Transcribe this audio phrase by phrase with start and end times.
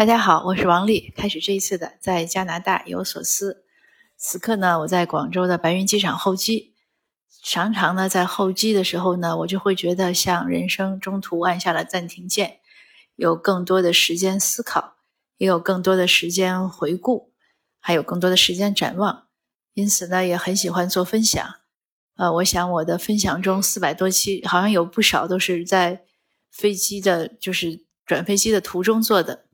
[0.00, 1.12] 大家好，我是王丽。
[1.14, 3.66] 开始这一次的在加拿大有所思。
[4.16, 6.72] 此刻呢，我在广州的白云机场候机。
[7.44, 12.60] 常常呢，在候机的时候呢，我就会觉得像人生中途按下了暂停键，
[13.16, 14.94] 有更多的时间思考，
[15.36, 17.34] 也有更多的时间回顾，
[17.78, 19.26] 还有更多的时间展望。
[19.74, 21.56] 因此呢，也很喜欢做分享。
[22.16, 26.04] 呃，我想我的分享中四百多期，好像有不少都是在
[26.50, 29.44] 飞机的，就是转飞机的途中做的。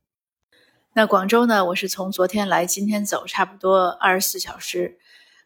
[0.98, 1.62] 那广州呢？
[1.62, 4.96] 我是从昨天来，今天走，差不多二十四小时，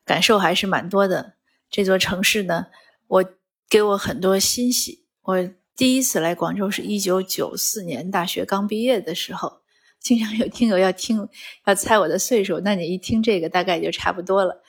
[0.05, 1.35] 感受还是蛮多的。
[1.69, 2.69] 这座城市呢，
[3.09, 3.25] 我
[3.69, 5.07] 给我很多欣喜。
[5.23, 9.63] 我第一次来广州是一九九四年大学刚毕业的时候。
[9.99, 11.29] 经常有听友要听，
[11.67, 14.63] 要猜我的岁数，那你一听这个，大概就差不多了。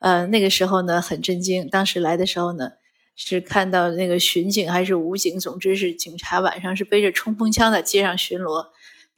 [0.00, 1.66] 呃，那个时候呢，很震惊。
[1.66, 2.72] 当时来的时候呢，
[3.16, 8.66] 是看到那个巡警还是武警，总之是警察，晚上是背着冲锋枪在街上巡逻。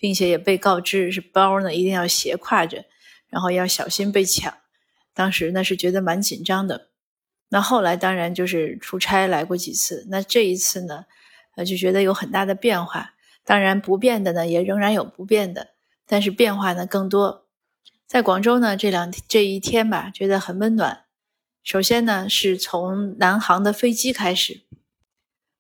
[0.02, 2.84] 并且也被告知是包呢一定要斜挎着，
[3.28, 4.52] 然后要小心被抢。
[5.14, 6.88] 当时那是觉得蛮紧张的。
[7.50, 11.04] 那后来当然就是出差来过几次，那这一次呢，
[11.54, 13.14] 呃就觉得有很大的变化。
[13.44, 15.68] 当然不变的呢也仍然有不变的，
[16.04, 17.46] 但是变化呢更多。
[18.08, 21.04] 在广州呢这两这一天吧，觉得很温暖。
[21.62, 24.62] 首先呢是从南航的飞机开始，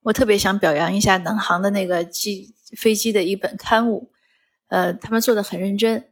[0.02, 4.11] 我特别想表扬一下南航的那个机飞机的一本刊物。
[4.72, 6.08] 呃，他们做的很认真。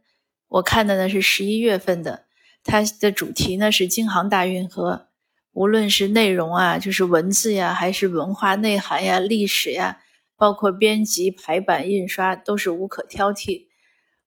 [0.47, 2.25] 我看的呢是十一月份的，
[2.63, 5.07] 它的主题呢是京杭大运河，
[5.51, 9.97] 无论是内容啊，就是文字呀，还是文化内涵呀、历史呀，
[10.37, 13.65] 包括编辑、排版、印刷，都是无可挑剔。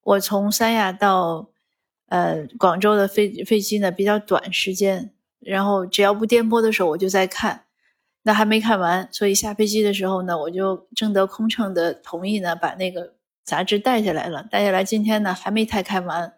[0.03, 1.51] 我从三亚到
[2.09, 7.67] 呃广州的飞飞机呢比较短时间，然后只要不颠簸的时候我就在看，
[8.25, 13.15] 那还没看完，所以下飞机的时候呢，我就征得空乘的同意呢，把那个。
[13.45, 16.33] 杂志带下来了，带下来今天呢还没太看完，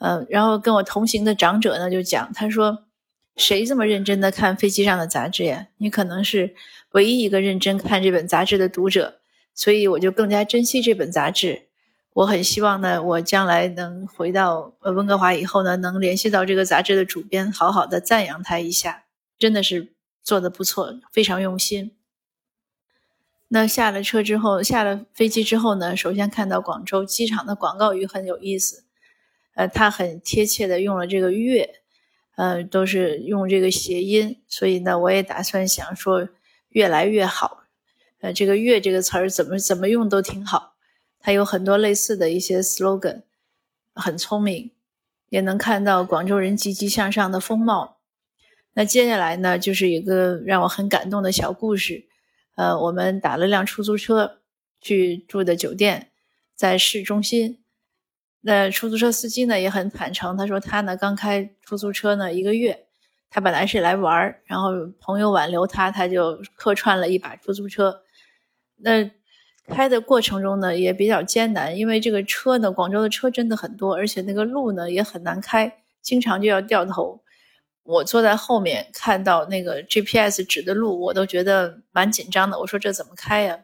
[0.00, 2.84] 嗯，然后跟我同行的长者呢就讲，他说
[3.36, 5.68] 谁这么认真的看飞机上的杂志呀？
[5.78, 6.54] 你可能是
[6.92, 9.20] 唯一一个认真看这本杂志的读者，
[9.54, 11.68] 所以我就更加珍惜这本杂志。
[12.14, 19.04] 我很希望呢，我将来能回到温哥华以后呢，能联系到这个杂志的主编，好好的赞扬他一下，
[19.38, 19.92] 真的是
[20.22, 21.92] 做的不错，非常用心。
[23.48, 28.84] 那下了车之后，下了飞机之后呢，首先看到广州机场的广告语很有意思，
[29.54, 31.76] 呃，它很贴切的用了这个“月”，
[32.34, 36.28] 呃，都是用这个谐音，所以呢，我也打算想说
[36.70, 37.62] 越来越好，
[38.20, 40.74] 呃，这个“月”这个词儿怎么怎么用都挺好，
[41.20, 43.22] 它有很多类似的一些 slogan，
[43.94, 44.72] 很聪明，
[45.28, 47.98] 也能看到广州人积极向上的风貌。
[48.74, 52.08] 那接下来呢，就是一个让我很感动的小故事。
[52.56, 54.38] 呃，我们打了辆出租车
[54.80, 56.10] 去住的酒店，
[56.54, 57.62] 在市中心。
[58.40, 62.86] 那出租车司机呢也很坦诚，他说他呢刚开出租车呢一个月，
[63.28, 68.02] 他本来是来玩儿，然后朋友挽留他，他就客串了一把出租车。
[68.76, 69.10] 那
[69.66, 77.20] 开的过程中呢也比较艰难，因为这个车呢，广州的车真的很多，而且那个路呢也很难开，经常就要掉头。
[77.86, 82.58] 我坐在后面看到那个 GPS 指的路，我都觉得蛮紧张的。
[82.58, 83.60] 我说这怎么开呀？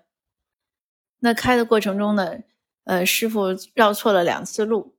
[1.20, 2.38] 那开的过程中呢，
[2.84, 4.94] 呃，师傅绕错了两次路。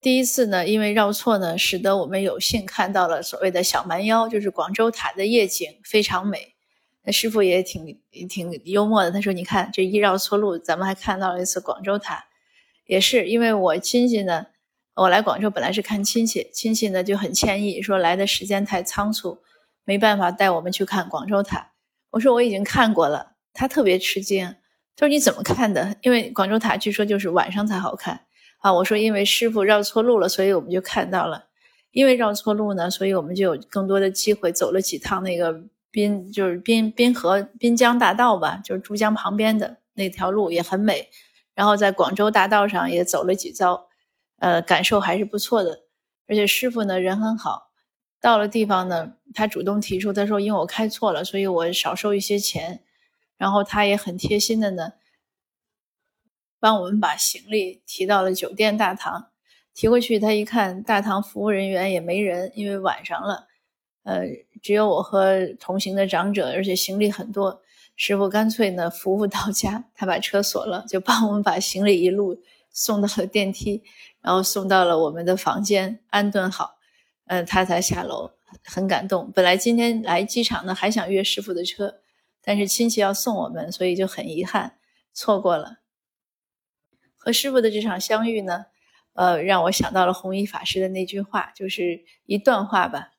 [0.00, 6.54] 第一次呢，因为绕错呢，使得我们有幸看到了所谓的小蛮腰，就是广州塔的夜景，非常美。
[7.04, 12.24] 那师傅也挺挺幽默的，他说：“你看这一绕错路，咱们还看到了一次广州塔。”
[12.86, 14.46] 也是因为我亲戚呢。
[14.94, 19.38] 我来广州本来是看亲戚，亲戚呢就很歉意，说来的时间太仓促，
[19.84, 21.72] 没办法带我们去看广州塔。
[22.10, 24.46] 我说我已经看过了，他特别吃惊，
[24.94, 25.96] 他说你怎么看的？
[26.02, 28.20] 因为广州塔据说就是晚上才好看
[28.58, 28.72] 啊。
[28.72, 31.46] 我说因为师傅绕错路了，所以我们就看到了。
[31.90, 41.08] 因为绕错路呢，所以我们就有更多的机会走了几趟那个滨，就是滨滨河滨江大道吧，就是珠江旁边的那条路也很美。
[41.56, 43.88] 然后在广州大道上也走了几遭。
[44.38, 45.84] 呃，感受还是不错的，
[46.26, 47.70] 而且师傅呢人很好，
[48.20, 52.82] 到了地方呢，他主动提出，他说因为我开错了，所以我少收一些钱，
[53.36, 54.92] 然后他也很贴心的呢，
[56.58, 59.30] 帮我们把行李提到了酒店大堂，
[59.72, 63.46] 提过去，他一看大堂服务人员也没人，因为晚上了，
[64.02, 64.22] 呃，
[64.62, 67.62] 只有我和同行的长者，而且行李很多，
[67.96, 73.82] 师傅干脆呢服务到家，他把车锁了，就帮我们把行李一路送到了电梯。
[74.24, 76.78] 然后送到了我们的房间，安顿好，
[77.26, 78.30] 嗯，他才下楼，
[78.64, 79.30] 很感动。
[79.32, 82.00] 本来今天来机场呢，还想约师傅的车，
[82.42, 84.78] 但是亲戚要送我们，所以就很遗憾，
[85.12, 85.80] 错过了。
[87.16, 88.64] 和师傅的这场相遇呢，
[89.12, 93.10] 呃，让我想到了弘一法师的那句话，就是一段话吧。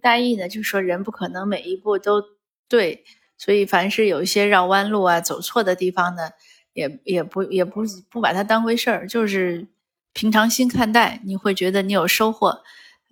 [0.00, 2.22] 大意呢，就说人不可能每一步都
[2.68, 3.04] 对，
[3.36, 6.30] 所以凡是有一些绕弯路啊、走错的地方呢，
[6.78, 9.66] 也也不也不不把它当回事儿，就是
[10.12, 12.62] 平常心看待，你会觉得你有收获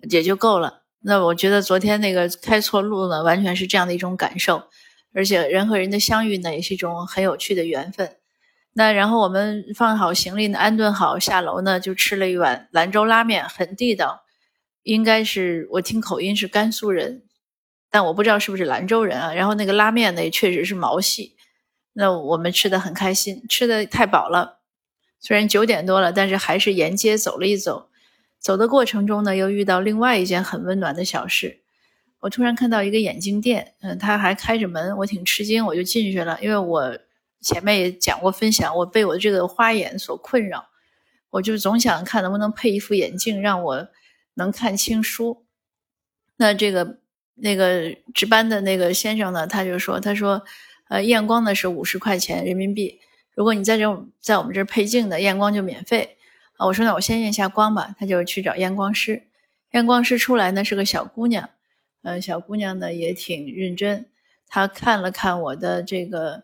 [0.09, 0.83] 也就够了。
[1.01, 4.63] 那我觉得昨天那个开错路呢，完全是这样的一种感受，
[5.13, 8.15] 而且人和人的相遇呢，也是一种很有趣的缘分。
[8.71, 14.23] 那然后我们放好行李呢，安顿好下楼呢，就吃了一碗兰州拉面，很地道，
[14.83, 17.23] 应该是我听口音是甘肃人，
[17.91, 19.33] 但我不知道是不是兰州人啊。
[19.33, 21.36] 然后那个拉面呢，也确实是毛细，
[21.99, 24.59] 那我们吃的很开心，吃的太饱了。
[25.19, 27.89] 虽然九点多了，但是还是沿街走了一走。
[28.39, 31.63] 走的过程中呢，又遇到另外一件很温暖的小事。
[32.19, 36.37] 我突然看到一个眼镜店，嗯，他还开着门，我挺吃惊，我就进去了。
[36.39, 36.95] 因为我
[37.41, 40.67] 前面也讲过分享，我被我这个花眼所困扰，
[41.31, 43.87] 我就总想看能不能配一副眼镜，让我
[44.35, 45.47] 能看清书。
[46.35, 46.99] 那这个
[47.33, 50.43] 那个值班的那个先生呢，他就说，他说，
[50.89, 52.99] 呃，验光呢是五十块钱人民币，
[53.35, 56.17] 如果你在这在我们这儿配镜的，验光就免费。
[56.57, 59.23] 啊，我说那我先验下光吧，他就去找验光师。
[59.71, 61.49] 验光师出来呢是个小姑娘，
[62.01, 64.05] 呃，小姑娘呢也挺认真。
[64.47, 66.43] 她看了看我的这个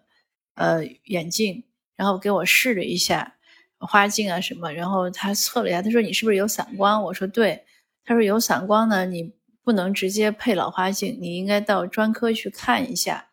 [0.55, 1.63] 呃眼镜，
[1.95, 3.35] 然后给我试了一下
[3.79, 7.01] 花镜啊什么，然后她测了一下，她说你是不是有散光？
[7.03, 7.63] 我说对。
[8.05, 9.31] 她说有散光呢，你
[9.63, 13.29] 不能直接配老花镜，你应该到专科去看一下。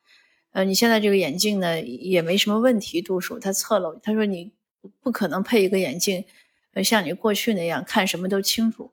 [0.52, 4.52] 呃，你现在这个眼镜呢也没什么问题，度数他测了，他说你
[5.00, 6.24] 不可能配一个眼镜。
[6.72, 8.92] 呃像你过去那样看什么都清楚，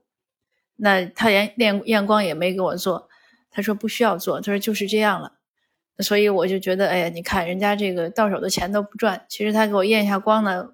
[0.77, 3.07] 那他连验验光也没给我做，
[3.51, 5.33] 他说不需要做，他说就是这样了，
[5.99, 10.73] 所以我就觉得，哎呀，你看人家这个到手的钱都不赚，其实他给我验一下光呢，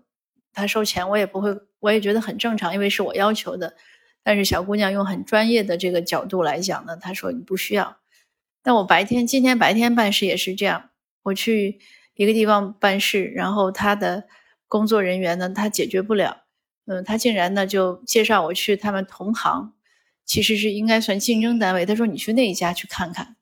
[0.53, 3.75] 他收钱我也不会，我也觉得很正常，因为是我要求的。
[4.24, 7.97] 但是小姑娘用很专业的这个角度来讲呢，她说你不需要。
[8.63, 10.89] 但我白天今天白天办事也是这样，
[11.24, 11.80] 我去
[12.15, 14.24] 一个地方办事，然后他的
[14.68, 16.44] 工作人员呢，他解决不了。
[16.86, 19.74] 嗯，他竟然呢就介绍我去他们同行，
[20.25, 21.86] 其实是应该算竞争单位。
[21.86, 23.36] 他说你去那一家去看看，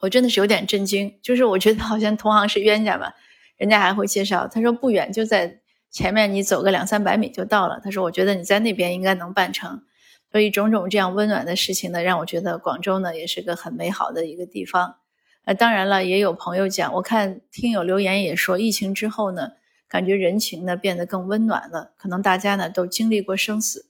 [0.00, 3.14] 我真的是有点震惊，就是我觉得好像同行是冤家吧，
[3.56, 4.46] 人家还会介绍。
[4.46, 7.80] 他说不远就在前面，你走个两三百米就到了。
[7.82, 9.82] 他说我觉得你在那边应该能办成。
[10.32, 14.96] 所以种种这样温暖的事情呢，让我觉得广州呢也是个很美好的一个地方。
[15.44, 19.52] 呃，当然了，也有朋友讲，我看听友留言也说，疫情之后呢。
[19.92, 23.86] 感觉人情呢变得更温暖了，可能大家呢都经历过生死，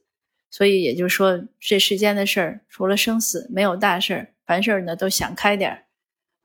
[0.49, 5.83] 所以也就是说，这世间的事儿除了生死没有大事儿，凡事呢都想开点儿。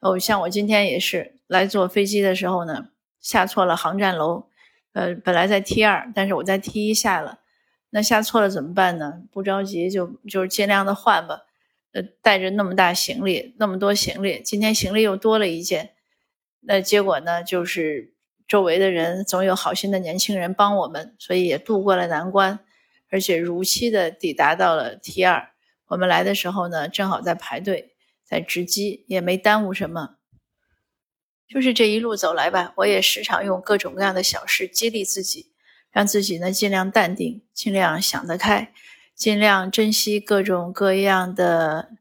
[0.00, 2.88] 哦，像我今天也是来坐飞机的时候呢，
[3.18, 4.44] 下错了航站楼，
[4.92, 7.38] 呃，本来在 T 二，但是我在 T 一下了，
[7.90, 9.22] 那下错了怎么办呢？
[9.30, 11.42] 不着急，就就是尽量的换吧。
[11.92, 15.94] 呃，带着那么大行李，那么多行李，今天行李又多了一件，
[16.60, 18.12] 那结果呢就是。
[18.48, 22.60] 周围的人总有好心的年轻人帮我们，所以也度过了难关，
[23.10, 25.50] 而且如期的抵达到了 T 二。
[25.88, 30.18] 我们来的时候呢，正好在排队，在值机，也没耽误什么。
[31.48, 35.50] 就是这一路走来吧，我也时常用各种各样的小事激励自己，
[35.96, 38.70] 让自己呢尽量淡定，尽量想得开，
[39.14, 41.96] 尽量珍惜各种各样的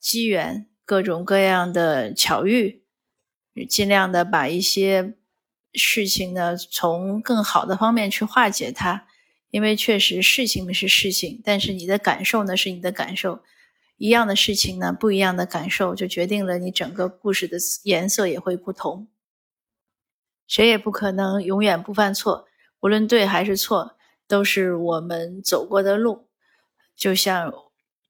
[0.00, 2.82] 机缘，各种各样的巧遇，
[3.68, 5.14] 尽量的把一些。
[5.78, 9.06] 事情呢，从更好的方面去化解它，
[9.50, 13.40] 因为确实事情是事情，但是你的感受呢是你的感受，
[13.98, 19.06] 一样的事情呢，不一样的感受就决定了你整个故事的颜色也会不同。
[20.46, 22.48] 谁也不可能永远不犯错，
[22.86, 23.96] 无论对还是错，
[24.28, 26.28] 都是我们走过的路。
[26.94, 27.52] 就像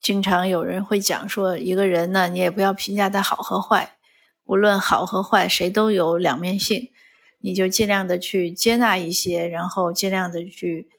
[0.03, 3.97] 经常有人会讲说，一个人呢，你也不要评价他好和坏，
[4.45, 6.91] 无论好和坏，谁都有两面性。
[7.39, 10.91] 你就尽量的去接纳一些，然后尽量的去，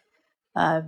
[0.53, 0.81] 呃，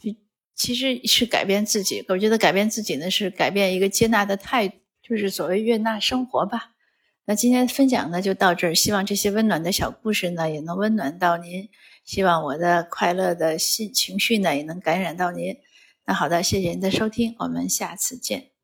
[0.00, 0.16] 去
[0.54, 2.04] 其实是改变自己。
[2.06, 6.70] 我觉得改变自己呢，是改变一个接纳的态度，就是所谓悦纳生活吧。
[7.24, 11.68] 那今天分享呢就到这儿，希望这些温暖的小故事呢也能温暖到您，
[12.08, 15.54] 希望我的快乐的心情绪呢也能感染到您。
[16.06, 18.57] 那好的，谢谢您的收听，我们下次见。